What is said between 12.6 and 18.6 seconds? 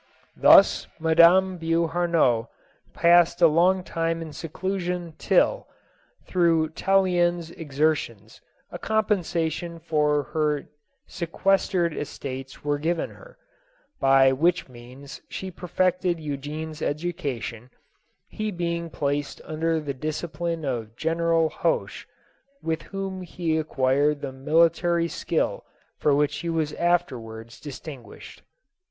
was given her, by which means she perfected Eugene's education, he